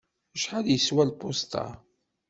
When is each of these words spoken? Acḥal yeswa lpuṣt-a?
Acḥal 0.35 0.65
yeswa 0.69 1.03
lpuṣt-a? 1.09 1.65